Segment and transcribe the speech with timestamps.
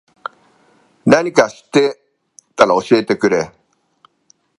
[1.05, 2.01] なにか知って
[2.55, 3.51] たら教えてくれ。